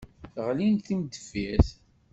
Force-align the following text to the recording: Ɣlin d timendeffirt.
Ɣlin 0.47 0.73
d 0.75 0.79
timendeffirt. 0.85 1.69